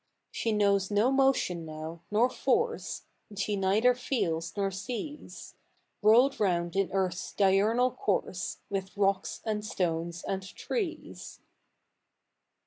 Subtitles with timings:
[0.31, 3.03] She knows no motion now, nor force,
[3.37, 5.53] She neither feels nor sees,
[6.01, 11.41] Rolled round in earth's diurnal course With rocks, and stones, and trees.